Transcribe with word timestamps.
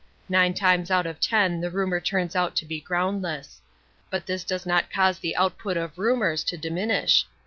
Nine 0.27 0.55
times 0.55 0.89
out 0.89 1.05
of 1.05 1.19
ten 1.19 1.61
the 1.61 1.69
rumour 1.69 1.99
turns 1.99 2.35
out 2.35 2.55
to 2.55 2.65
be 2.65 2.81
groundless. 2.81 3.61
But 4.09 4.25
this 4.25 4.43
does 4.43 4.65
not 4.65 4.89
cause 4.91 5.19
the 5.19 5.35
output 5.35 5.77
of 5.77 5.99
rumours 5.99 6.43
to 6.45 6.57
diminish. 6.57 7.23